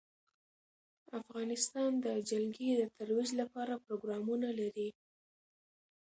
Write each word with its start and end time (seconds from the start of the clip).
افغانستان 1.21 1.91
د 2.05 2.07
جلګه 2.29 2.69
د 2.79 2.83
ترویج 2.97 3.29
لپاره 3.41 3.73
پروګرامونه 3.85 4.47
لري. 4.59 4.89